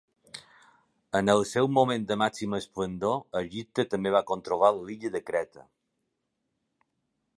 [1.19, 5.67] En el seu moment de màxima esplendor, Egipte també va controlar l'illa de Creta.